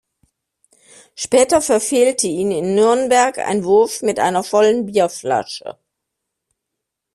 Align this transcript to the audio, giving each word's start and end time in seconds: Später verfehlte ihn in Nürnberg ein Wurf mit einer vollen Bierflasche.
Später 1.13 1.61
verfehlte 1.61 2.25
ihn 2.25 2.49
in 2.49 2.73
Nürnberg 2.73 3.37
ein 3.37 3.63
Wurf 3.63 4.01
mit 4.01 4.19
einer 4.19 4.43
vollen 4.43 4.87
Bierflasche. 4.87 5.77